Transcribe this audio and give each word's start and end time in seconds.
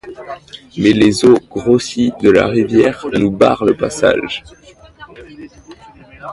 Mais 0.79 0.93
les 0.93 1.25
eaux 1.25 1.37
grossies 1.51 2.11
de 2.21 2.31
la 2.31 2.47
rivière 2.47 3.05
nous 3.13 3.29
barrent 3.29 3.65
le 3.65 3.77
passage. 3.77 4.43